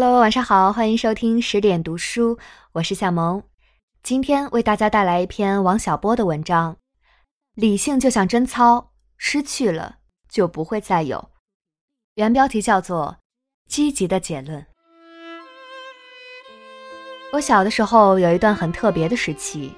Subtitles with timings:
[0.00, 2.38] Hello，晚上好，欢迎收听十点读书，
[2.70, 3.42] 我是夏萌。
[4.00, 6.74] 今天为大家带来一篇王小波的文章，
[7.54, 9.96] 《理性就像贞操，失去了
[10.28, 11.18] 就不会再有》。
[12.14, 13.16] 原标题叫做
[13.68, 14.60] 《积极的结论》。
[17.32, 19.72] 我小的时候有一段很特别的时期，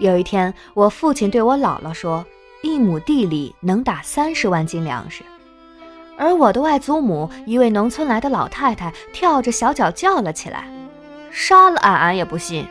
[0.00, 2.24] 有一天，我父亲对我姥姥说
[2.64, 5.22] ：“一亩地里能打三十万斤粮食。”
[6.16, 10.64] 而我的外祖母，一位农村来的老太太，跳着小脚叫了起来
[11.32, 12.66] ：“杀了俺，俺也不信。”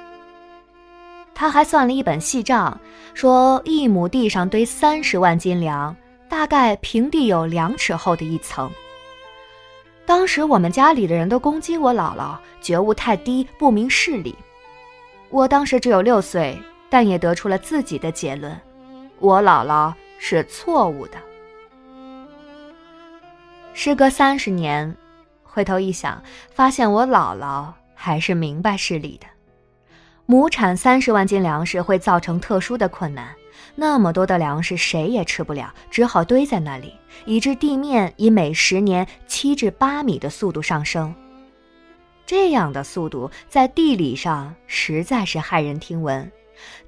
[1.33, 2.79] 他还算了一本细账，
[3.13, 5.95] 说一亩地上堆三十万斤粮，
[6.29, 8.69] 大概平地有两尺厚的一层。
[10.05, 14.35] 当时我们家里的人都攻击我姥姥觉悟太低，不明事理。
[15.29, 16.57] 我当时只有六岁，
[16.89, 18.55] 但也得出了自己的结论：
[19.19, 21.17] 我姥姥是错误的。
[23.73, 24.95] 时隔三十年，
[25.43, 26.21] 回头一想，
[26.53, 29.25] 发现我姥姥还是明白事理的。
[30.25, 33.29] 亩产三十万斤粮食会造成特殊的困难，
[33.75, 36.93] 那么多的粮食谁也吃不了，只好堆在那里，
[37.25, 41.13] 以致地面以每十年七至八米的速度上升。
[42.25, 46.29] 这样的速度在地理上实在是骇人听闻。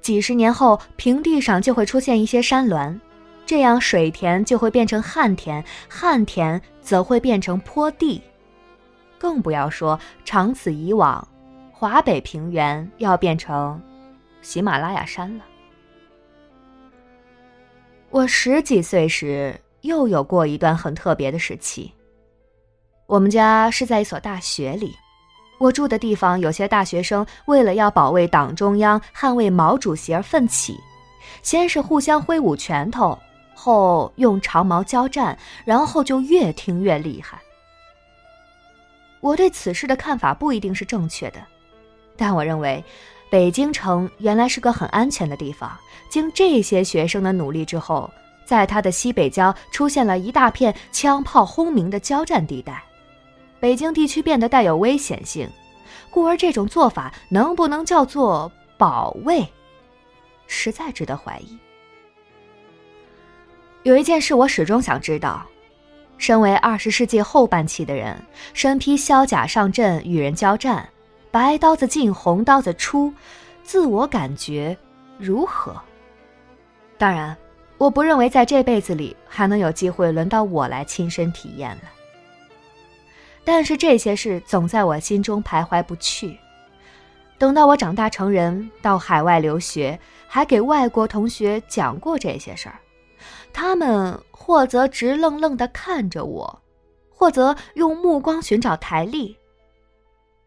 [0.00, 2.98] 几十年后，平地上就会出现一些山峦。
[3.46, 8.22] 这样，水田就会变成旱田，旱田则会变成坡地，
[9.18, 11.26] 更不要说长此以往，
[11.70, 13.80] 华北平原要变成
[14.40, 15.44] 喜马拉雅山了。
[18.10, 21.92] 我十几岁时，又有过一段很特别的时期。
[23.06, 24.94] 我们家是在一所大学里，
[25.58, 30.78] 我住的地方有些大学生为了要保卫党中央、捍卫毛主席而奋起，
[31.42, 33.18] 先是互相挥舞拳头。
[33.54, 37.38] 后用长矛交战，然后就越听越厉害。
[39.20, 41.42] 我对此事的看法不一定是正确的，
[42.16, 42.84] 但我认为，
[43.30, 45.70] 北京城原来是个很安全的地方。
[46.10, 48.10] 经这些学生的努力之后，
[48.44, 52.84] 在它的西北郊出现了一大片枪炮轰鸣的交战地带，
[53.58, 55.48] 北京地区变得带有危险性。
[56.10, 59.44] 故而这种做法能不能叫做保卫，
[60.46, 61.58] 实在值得怀疑。
[63.84, 65.46] 有一件事我始终想知道：
[66.16, 68.18] 身为二十世纪后半期的人，
[68.54, 70.88] 身披骁甲上阵与人交战，
[71.30, 73.12] 白刀子进红刀子出，
[73.62, 74.74] 自我感觉
[75.18, 75.76] 如何？
[76.96, 77.36] 当然，
[77.76, 81.82] 我不认为在这辈子里还能有机会轮到我来亲身体验了。
[83.44, 86.38] 但是这些事总在我心中徘徊不去。
[87.36, 92.76] 等到我长大成人，到海外留学，还给外国同学讲过这些事儿。
[93.54, 96.62] 他们或则直愣愣地看着我，
[97.08, 99.34] 或则用目光寻找台历。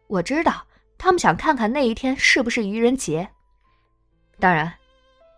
[0.08, 0.62] 我知道
[0.98, 3.28] 他们想看看那一天是不是愚人节。
[4.40, 4.72] 当然，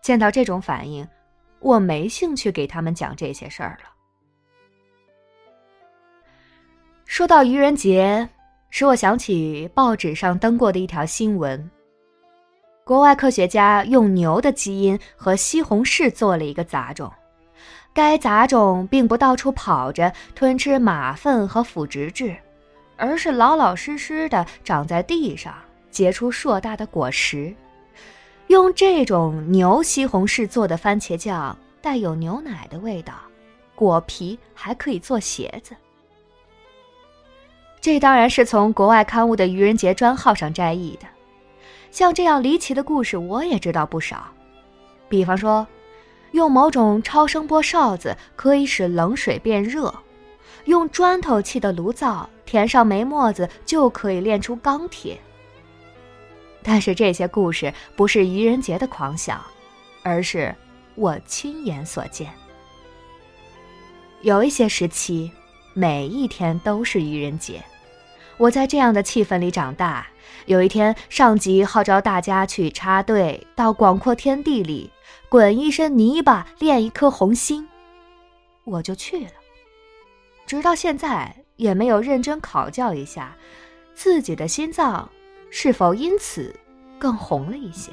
[0.02, 1.08] 见到这种反应，
[1.60, 3.90] 我没兴趣给他们讲这些事儿了。
[7.06, 8.28] 说到愚人节，
[8.72, 11.70] 使我想起报纸上登过的一条新闻：
[12.84, 17.12] 国外科学家用牛的基因和西红柿做了一个杂种。
[18.00, 22.34] 该杂种并不到处跑着吞吃马粪和腐殖质，
[22.96, 25.54] 而是老老实实的长在地上，
[25.92, 27.54] 结出硕大的果实。
[28.48, 33.16] 用这种牛西红柿做的番茄酱带有牛奶的味道，
[33.76, 35.76] 果皮还可以做鞋子。
[37.82, 41.06] 这当然是从国外刊物的愚人节专号上摘译的。
[41.92, 44.28] 像这样离奇的故事，我也知道不少，
[45.10, 45.68] 比方说。
[46.32, 49.94] 用某种超声波哨子可以使冷水变热，
[50.66, 55.20] 用砖头砌的炉灶填上煤沫子就可以炼出钢铁。
[56.62, 59.42] 但是这些故事不是愚人节的狂想，
[60.04, 60.54] 而是
[60.96, 62.30] 我亲眼所见。
[64.22, 65.32] 有一些时期，
[65.74, 67.64] 每一天都是愚人节，
[68.38, 70.06] 我在这样的气氛里长大。
[70.46, 74.92] 有一天，上级号召大家去插队到广阔天地里。
[75.30, 77.68] 滚一身泥巴练一颗红心，
[78.64, 79.32] 我就去了。
[80.46, 83.36] 直到现在也没有认真考教一下，
[83.94, 85.08] 自己的心脏
[85.52, 86.56] 是否因此
[86.98, 87.92] 更红了一些。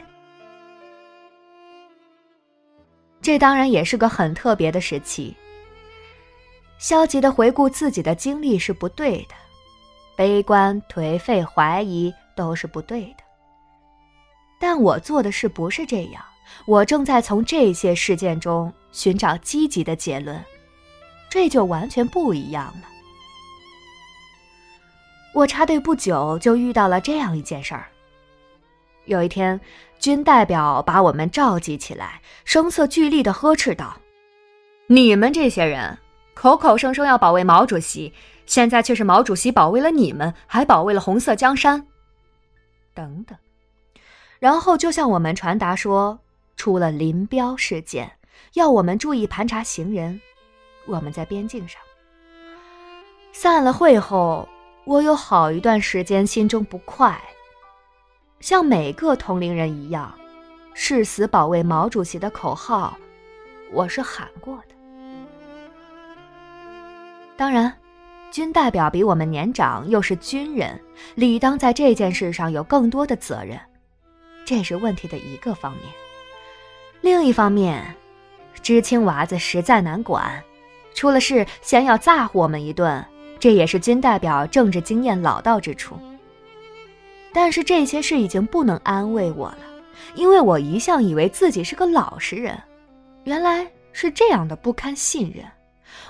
[3.20, 5.36] 这当然也是个很特别的时期。
[6.78, 9.34] 消极的回顾自己的经历是不对的，
[10.14, 13.24] 悲观、颓废、怀疑都是不对的。
[14.60, 16.22] 但我做的事不是这样。
[16.64, 20.43] 我正在从这些事件中寻找积极的结论，
[21.28, 22.88] 这就完全不一样了。
[25.34, 27.87] 我插队不久就遇到了这样一件事儿。
[29.04, 29.60] 有一天，
[29.98, 33.96] 军代表把我们召集起来，声色俱厉地呵斥道
[34.88, 35.99] ：“你们这些人，
[36.34, 38.12] 口口声声要保卫毛主席，
[38.46, 41.87] 现在却是毛主席保卫了你们，还保卫了红色江山。”
[42.94, 43.37] 等等，
[44.38, 46.19] 然后就向我们传达说，
[46.56, 48.11] 出了林彪事件，
[48.55, 50.20] 要我们注意盘查行人。
[50.87, 51.81] 我们在边境上。
[53.32, 54.49] 散了会后，
[54.85, 57.20] 我有好一段时间心中不快。
[58.41, 60.12] 像每个同龄人一样，
[60.75, 62.97] 誓死保卫毛主席的口号，
[63.73, 64.75] 我是喊过的。
[67.37, 67.76] 当然，
[68.31, 70.81] 军代表比我们年长，又是军人，
[71.14, 73.61] 理当在这件事上有更多的责任，
[74.44, 75.82] 这是问题的一个方面。
[77.06, 77.94] 另一方面，
[78.61, 80.43] 知青娃子实在难管，
[80.93, 83.06] 出了事先要咋呼我们一顿，
[83.38, 85.97] 这也是军代表政治经验老道之处。
[87.32, 89.58] 但是这些事已经不能安慰我了，
[90.17, 92.61] 因为我一向以为自己是个老实人，
[93.23, 95.44] 原来是这样的不堪信任。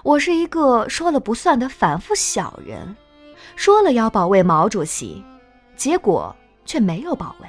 [0.03, 2.97] 我是一个说了不算的反复小人，
[3.55, 5.23] 说了要保卫毛主席，
[5.77, 6.35] 结果
[6.65, 7.49] 却没有保卫。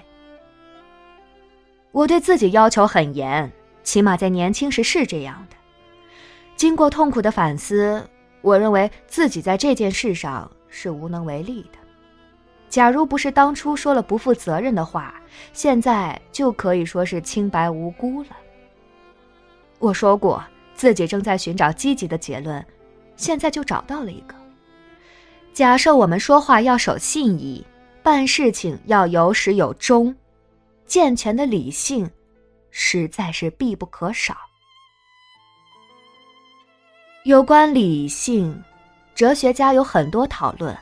[1.91, 3.51] 我对自己要求很严，
[3.83, 5.55] 起码在年轻时是这样的。
[6.55, 8.07] 经过痛苦的反思，
[8.41, 11.79] 我认为自己在这件事上是无能为力的。
[12.69, 15.15] 假如不是当初说了不负责任的话，
[15.53, 18.29] 现在就可以说是清白无辜了。
[19.79, 20.43] 我说过
[20.75, 22.63] 自己正在寻找积极的结论，
[23.15, 24.35] 现在就找到了一个。
[25.53, 27.65] 假设我们说话要守信义，
[28.03, 30.13] 办事情要有始有终，
[30.87, 32.09] 健全的理性
[32.71, 34.35] 实在是必不可少。
[37.25, 38.63] 有关理性，
[39.13, 40.75] 哲学家有很多讨论。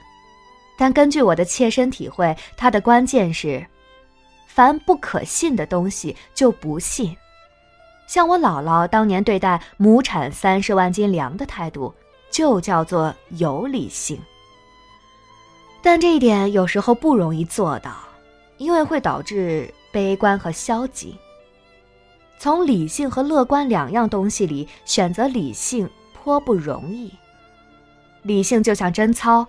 [0.77, 3.65] 但根据我的切身体会，它的关键是，
[4.45, 7.15] 凡不可信的东西就不信。
[8.07, 11.91] 像我姥姥当年对待亩产三十万斤粮的态度，
[12.29, 14.21] 就叫做有理性。
[15.81, 17.95] 但这一点有时候不容易做到，
[18.57, 21.17] 因为会导致悲观和消极。
[22.37, 27.09] 从理性和乐观两样东西里选择理性颇不容易。
[28.23, 29.47] 理性就像贞操。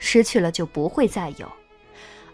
[0.00, 1.50] 失去了就不会再有，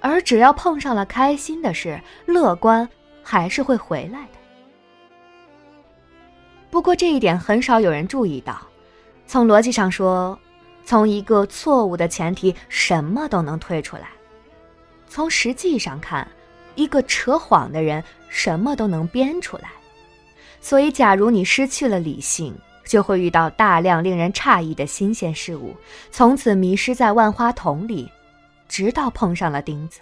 [0.01, 2.89] 而只要碰上了开心的事，乐观
[3.23, 4.39] 还是会回来的。
[6.71, 8.61] 不过这一点很少有人注意到。
[9.27, 10.37] 从逻辑上说，
[10.85, 14.07] 从一个错误的前提，什么都能推出来；
[15.07, 16.27] 从实际上看，
[16.75, 19.70] 一个扯谎的人，什么都能编出来。
[20.61, 25.75] 所以，假如你失去了理性，就会遇到大量令人诧异的新鲜事物，
[26.11, 28.11] 从此迷失在万花筒里，
[28.69, 30.00] 直到碰上了钉子。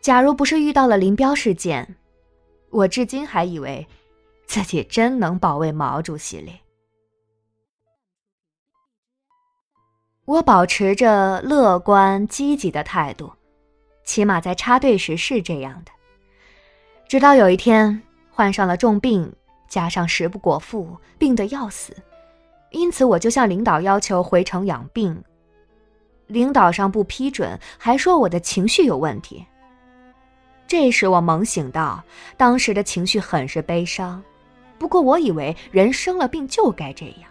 [0.00, 1.96] 假如不是遇到了林彪事件，
[2.70, 3.86] 我至今还以为
[4.46, 6.60] 自己真能保卫毛主席嘞。
[10.26, 13.30] 我保持着乐观积极的态度，
[14.04, 15.92] 起码在插队时是这样的。
[17.08, 19.32] 直到有一天患上了重病。
[19.66, 21.96] 加上食不果腹，病得要死，
[22.70, 25.20] 因此我就向领导要求回城养病。
[26.28, 29.44] 领导上不批准，还说我的情绪有问题。
[30.68, 32.04] 这时我猛醒到，
[32.36, 34.22] 当时的情绪很是悲伤。
[34.78, 37.28] 不过我以为人生了病就该这样。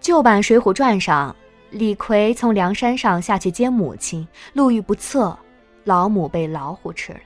[0.00, 1.36] 旧版《水浒传》上，
[1.74, 5.36] 李逵从梁山上下去接母亲，路遇不测，
[5.82, 7.18] 老母被老虎吃了。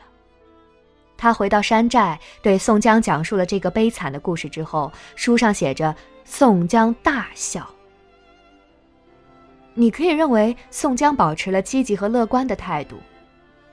[1.19, 7.69] 他回到山寨，对宋江讲述了这个悲惨的故事之后，书上写着：“宋江大笑。”
[9.75, 12.97] 你可以认为宋江保持了积极和乐观的态度，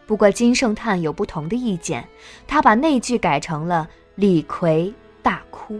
[0.05, 2.05] 不过金圣叹有不同的意见，
[2.45, 5.79] 他把那句改成了“李逵大哭”。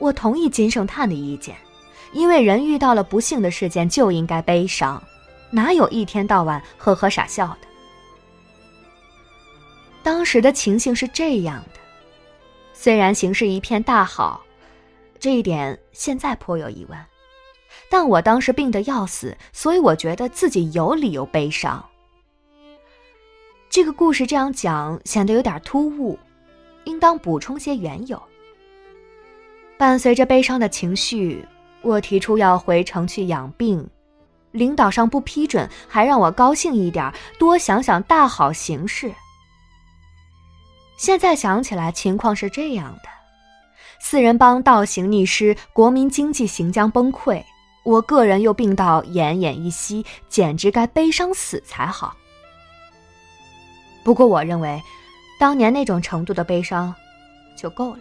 [0.00, 1.54] 我同意金圣叹的意见，
[2.12, 5.02] 因为人遇到了不幸的事件就应该悲伤，
[5.50, 7.66] 哪有一天到晚呵呵傻笑的？
[10.02, 11.80] 当时的情形是这样的，
[12.72, 14.44] 虽然形势一片大好，
[15.18, 16.98] 这一点现在颇有疑问，
[17.88, 21.84] 但我当时病得要死，所以我觉得自己有理由悲伤。
[23.70, 26.18] 这个故事这样讲显得有点突兀，
[26.84, 28.22] 应当补充些缘由。
[29.76, 31.44] 伴随着悲伤的情绪，
[31.84, 33.86] 我提出要回城去养病，
[34.52, 39.12] 领导上不批准，还让我高兴一点，多想想大好形势。
[40.96, 43.08] 现在想起来，情况是这样的：
[44.00, 47.42] 四人帮倒行逆施，国民经济行将崩溃，
[47.84, 52.16] 我个人又病到奄奄一息，简直该悲伤死才好。
[54.02, 54.80] 不过，我认为，
[55.38, 56.94] 当年那种程度的悲伤，
[57.56, 58.00] 就够了。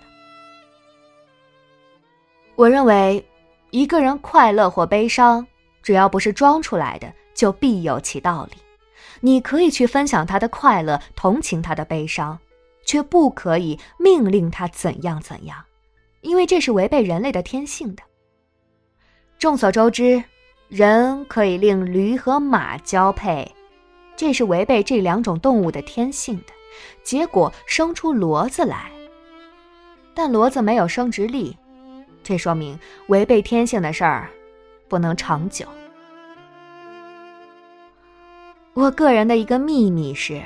[2.55, 3.25] 我认为，
[3.73, 5.47] 一个人快乐或悲伤，
[5.81, 8.57] 只要不是装出来的，就必有其道理。
[9.19, 12.37] 你可以去分享他的快乐，同情他的悲伤，
[12.85, 15.57] 却不可以命令他怎样怎样，
[16.21, 18.03] 因为这是违背人类的天性的。
[19.39, 20.23] 众所周知，
[20.67, 23.51] 人可以令驴和马交配，
[24.15, 26.53] 这是违背这两种动物的天性的，
[27.03, 28.91] 结果生出骡子来。
[30.13, 31.57] 但骡子没有生殖力，
[32.23, 34.29] 这说明违背天性的事儿
[34.87, 35.65] 不能长久。
[38.73, 40.41] 我个人的一个秘密是，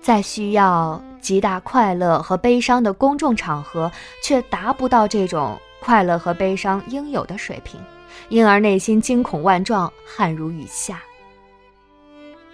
[0.00, 3.90] 在需要极大快乐和悲伤的公众场合，
[4.22, 7.80] 却达不到这种快乐和悲伤应有的水平。
[8.28, 11.02] 因而内心惊恐万状，汗如雨下。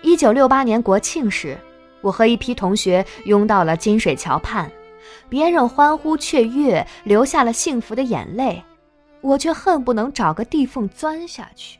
[0.00, 1.58] 一九六八年国庆时，
[2.00, 4.70] 我和一批同学拥到了金水桥畔，
[5.28, 8.62] 别人欢呼雀跃，流下了幸福的眼泪，
[9.20, 11.78] 我却恨不能找个地缝钻下去。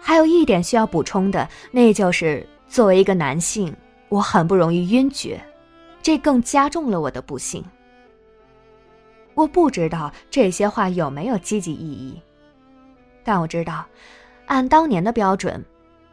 [0.00, 3.74] 还有一点需要补充的，那就是作为一个男性，
[4.08, 5.40] 我很不容易晕厥，
[6.02, 7.62] 这更加重了我的不幸。
[9.34, 12.20] 我不知道这些话有没有积极意义，
[13.22, 13.86] 但我知道，
[14.46, 15.62] 按当年的标准，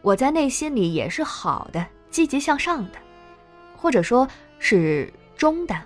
[0.02, 3.00] 我在内心里也是好的、积极向上的，
[3.86, 4.28] 或者说
[4.58, 5.80] 是中的，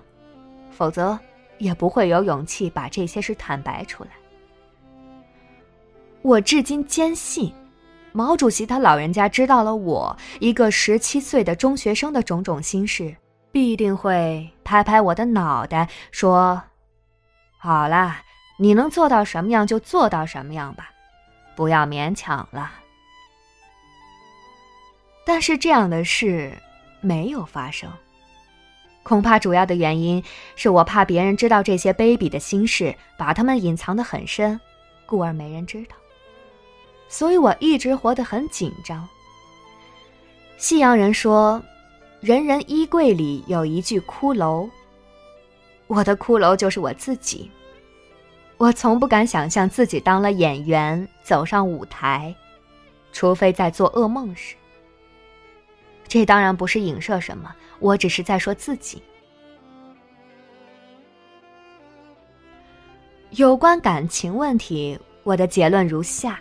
[0.71, 1.19] 否则
[1.57, 4.11] 也不会有勇气把这些事坦白出来。
[6.21, 7.53] 我至今坚信，
[8.13, 13.13] 毛主席他老人家知道了我一个十七岁的中学生的种种心事，
[13.51, 16.63] 必定会拍拍我的脑袋说。
[17.57, 18.21] 好啦，
[18.57, 20.89] 你能做到什么样就做到什么样吧，
[21.53, 22.71] 不要勉强了。
[25.25, 26.53] 但是这样的事
[27.01, 27.89] 没有发生，
[29.03, 30.23] 恐怕主要的原因
[30.55, 34.59] 是我怕别人知道这些卑鄙的心事，把他们隐藏得很深，
[35.05, 35.95] 故而没人知道。
[37.07, 39.07] 所以我一直活得很紧张。
[40.57, 41.61] 西洋人说，
[42.19, 44.69] 人人衣柜里有一具骷髅。
[45.87, 47.49] 我的骷髅就是我自己。
[48.57, 52.35] 我从不敢想象自己当了演员走上舞台，
[53.13, 54.55] 除非在做噩梦时。
[56.09, 59.01] 这当然不是影射什么，我只是在说自己。
[63.29, 66.39] 有关感情问题，我的结论如下：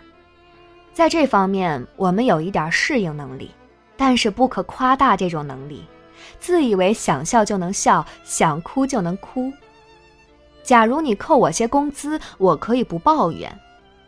[0.91, 3.51] 在这方面，我们有一点适应能力，
[3.95, 5.85] 但是不可夸大这种能力。
[6.39, 9.53] 自以为想笑就能笑，想哭就能哭。
[10.63, 13.49] 假如你扣我些工资，我可以不抱怨；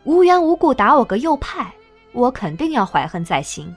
[0.02, 1.72] 无缘无故打我个右派，
[2.12, 3.72] 我肯定要怀恨在心。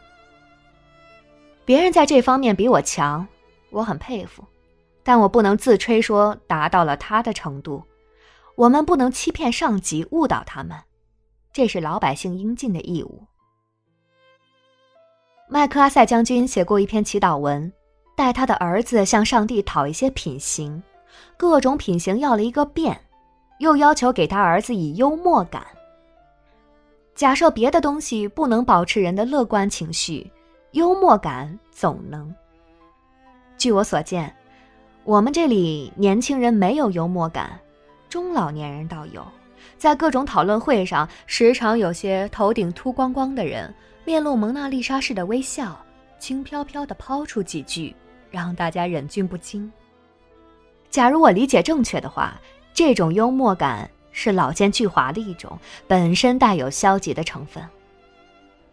[1.65, 3.27] 别人在这方面比我强，
[3.71, 4.43] 我很佩服，
[5.03, 7.83] 但我不能自吹说达到了他的程度。
[8.55, 10.77] 我们不能欺骗上级，误导他们，
[11.51, 13.23] 这是老百姓应尽的义务。
[15.49, 17.71] 麦克阿塞将军写过一篇祈祷文。
[18.17, 20.81] 带他的儿子向上帝讨一些品行，
[21.35, 22.97] 各种品行要了一个遍，
[23.59, 25.61] 又要求给他儿子以幽默感。
[27.13, 30.31] 假设别的东西不能保持人的乐观情绪，
[30.75, 32.35] 幽默感总能。
[33.57, 34.35] 据我所见，
[35.05, 37.57] 我们这里年轻人没有幽默感，
[38.09, 39.25] 中老年人倒有，
[39.77, 45.79] 在各种讨论会上，时常有些头顶秃光光的人，面露蒙娜丽莎式的微笑，
[46.19, 47.95] 轻飘飘地抛出几句。
[48.29, 49.71] 让大家忍俊不禁。
[50.89, 52.33] 假如我理解正确的话，
[52.73, 57.63] 这种幽默感是老奸巨猾的一种，本身带有消极的成分。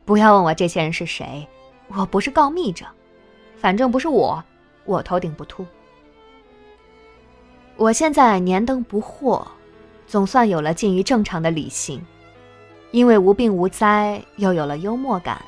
[0.05, 1.47] 不要问我这些人是谁，
[1.95, 2.87] 我不是告密者，
[3.57, 4.43] 反正不是我，
[4.85, 5.67] 我头顶不秃。
[7.77, 9.47] 我现在年登不惑，
[10.07, 12.05] 总算有了近于正常的理性，
[12.93, 15.43] 因为无病无灾，又有了幽默感。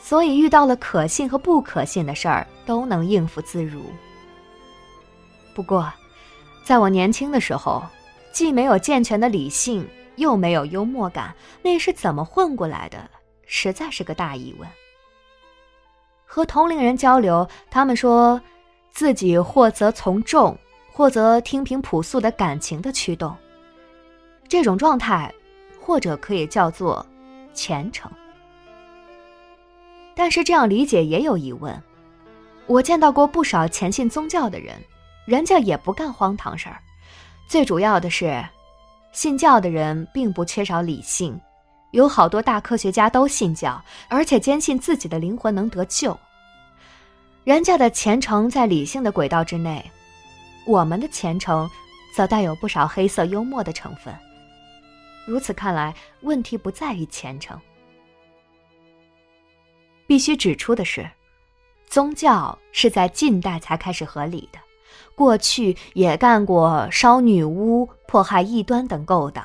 [0.00, 3.82] 所以遇到了可信和不可信的事儿，都能应付自如。
[5.54, 5.92] 不过，
[6.64, 7.82] 在我年轻的时候，
[8.32, 12.98] 既没有健全的理性，又没有幽默感，那是怎么混过来的？
[13.46, 14.68] 实在是个大疑问。
[16.26, 18.38] 和同龄人交流，他们说
[18.92, 20.54] 自己或则从众，
[20.92, 23.34] 或则听凭朴素的感情的驱动。
[24.48, 25.32] 这种状态，
[25.80, 27.04] 或者可以叫做
[27.54, 28.10] 虔诚。
[30.14, 31.82] 但是这样理解也有疑问。
[32.66, 34.74] 我见到过不少虔信宗教的人，
[35.24, 36.78] 人家也不干荒唐事儿。
[37.46, 38.44] 最主要的是，
[39.12, 41.40] 信教的人并不缺少理性，
[41.96, 46.14] 有好多大科学家都信教，而且坚信自己的灵魂能得救。
[47.42, 49.82] 人家的虔诚在理性的轨道之内，
[50.66, 51.66] 我们的虔诚
[52.14, 54.14] 则带有不少黑色幽默的成分。
[55.26, 57.58] 如此看来，问题不在于虔诚。
[60.06, 61.08] 必须指出的是，
[61.88, 64.58] 宗教是在近代才开始合理的，
[65.14, 69.42] 过去也干过烧女巫、迫害异端等勾当。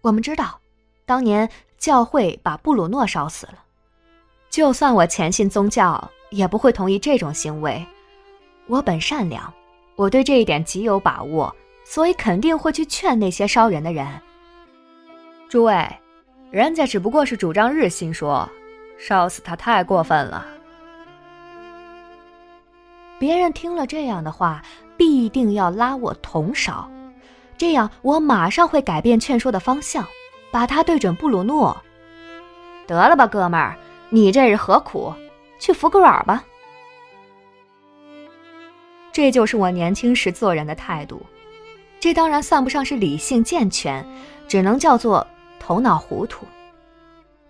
[0.00, 0.58] 我们知道，
[1.06, 3.54] 当年教会把布鲁诺烧死了。
[4.50, 7.84] 就算我虔信宗教，也不会同意这种行为。
[8.66, 9.52] 我本善良，
[9.96, 14.06] 我对这一点极有把握，所以肯定会去劝那些烧人的人。
[15.48, 15.86] 诸位，
[16.50, 18.48] 人家只不过是主张日心说。
[18.96, 20.46] 烧死他太过分了！
[23.18, 24.62] 别人听了这样的话，
[24.96, 26.88] 必定要拉我同烧，
[27.58, 30.06] 这样我马上会改变劝说的方向，
[30.54, 31.76] 把他对准布鲁诺。
[32.86, 33.76] 得了吧，哥们儿，
[34.08, 35.12] 你这是何苦？
[35.58, 36.44] 去服个软吧。
[39.10, 41.20] 这就是我年轻时做人的态度。
[41.98, 44.06] 这当然算不上是理性健全，
[44.46, 45.26] 只能叫做
[45.58, 46.46] 头脑糊涂。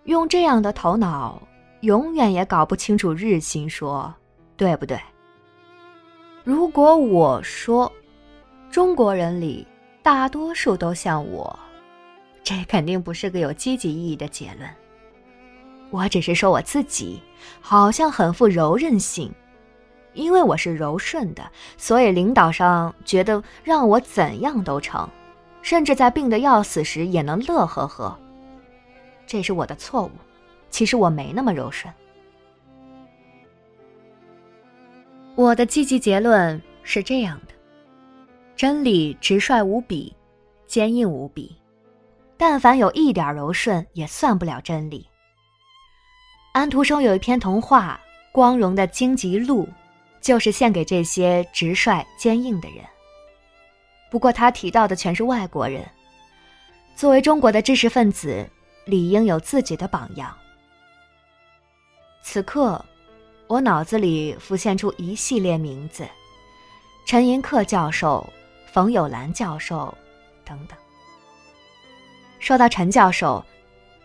[0.04, 1.38] 用这样的头脑，
[1.82, 4.10] 永远也搞不清楚日心说，
[4.56, 4.98] 对不对？
[6.42, 7.92] 如果我说，
[8.70, 9.66] 中国人里
[10.02, 11.58] 大多数都像我，
[12.44, 14.70] 这肯定不是个有积极意义的结论。
[15.90, 17.20] 我只是说我自己
[17.60, 19.32] 好像很富柔韧性，
[20.12, 25.08] 因为我是柔顺的，所以领导上觉得让我怎样都成，
[25.62, 28.18] 甚至在病得要死时也能乐呵呵。
[29.26, 30.10] 这是我的错误，
[30.68, 31.92] 其实我没那么柔顺。
[35.34, 37.54] 我的积极结论是这样的：
[38.54, 40.14] 真理直率无比，
[40.66, 41.56] 坚硬无比，
[42.36, 45.08] 但凡有一点柔顺，也算不了真理。
[46.52, 48.00] 安徒生有一篇童话
[48.32, 49.64] 《光荣的荆棘路》，
[50.20, 52.84] 就是献给这些直率坚硬的人。
[54.10, 55.84] 不过他提到的全是外国人，
[56.94, 58.48] 作为中国的知识分子。
[58.86, 60.36] 理应有自己的榜样。
[62.22, 62.84] 此刻，
[63.46, 66.06] 我脑子里浮现出一系列名字：
[67.06, 68.30] 陈寅恪教授、
[68.70, 69.96] 冯友兰教授，
[70.44, 70.76] 等等。
[72.44, 73.42] 说到陈教授，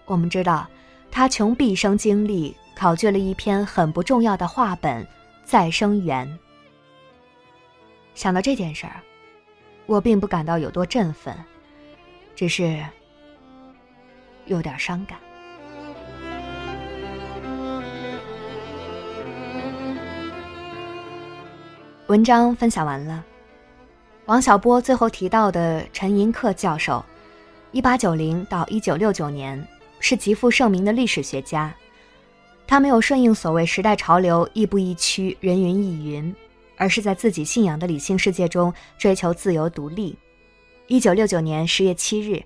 [0.05, 0.65] 我们知道
[1.11, 5.03] 他穷毕生精力考据了一篇很不重要的话本
[5.43, 6.25] 《再生缘》。
[8.15, 9.03] 想到这件事儿，
[9.87, 11.35] 我并不感到有多振奋，
[12.33, 12.81] 只是。
[14.45, 15.19] 有点伤感。
[22.07, 23.21] 文章分享完了。
[24.27, 27.03] 王小波最后提到的陈寅恪教授，
[27.71, 29.63] 一八九零到一九六九年，
[29.99, 31.73] 是极负盛名的历史学家。
[32.65, 36.35] 他没有顺应所谓时代潮流，亦步亦趋，人云亦云，
[36.77, 40.17] 而是在自己信仰的理性世界中追求自由独立。
[40.87, 42.43] 一九六九年十月七日，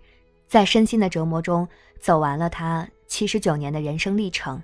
[0.47, 1.67] 在身心的折磨中。
[2.01, 4.61] 走完了他七十九年的人生历程，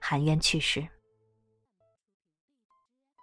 [0.00, 0.84] 含冤去世。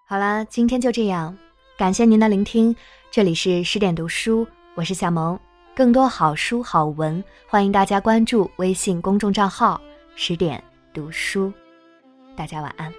[0.08, 1.38] 好了，今天就这样，
[1.78, 2.74] 感谢您的聆听。
[3.12, 5.38] 这里是十点读书，我是小萌。
[5.82, 9.82] 更多好书好文，欢迎大家关注微信公众账号
[10.16, 10.64] “十点
[10.94, 11.52] 读书”。
[12.38, 12.94] 大家晚安。